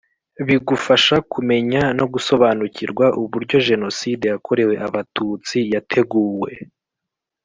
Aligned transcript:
Bigufasha 0.47 1.15
kumenya 1.31 1.81
no 1.97 2.05
gusobanukirwa 2.13 3.05
uburyo 3.21 3.57
jenoside 3.67 4.25
yakorewe 4.33 4.73
abatutsi 4.87 5.57
yateguwe 5.73 6.51